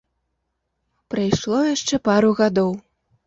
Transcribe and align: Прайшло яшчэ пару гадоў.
Прайшло 1.15 1.59
яшчэ 1.75 1.95
пару 2.09 2.31
гадоў. 2.43 2.73